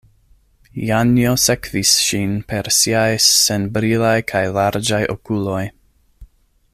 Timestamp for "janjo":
0.85-1.33